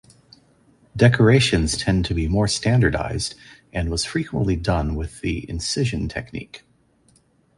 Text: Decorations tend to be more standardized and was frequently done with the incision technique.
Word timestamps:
Decorations 0.97 1.77
tend 1.77 2.05
to 2.05 2.15
be 2.15 2.27
more 2.27 2.47
standardized 2.47 3.35
and 3.71 3.91
was 3.91 4.03
frequently 4.03 4.55
done 4.55 4.95
with 4.95 5.21
the 5.21 5.47
incision 5.47 6.07
technique. 6.09 6.63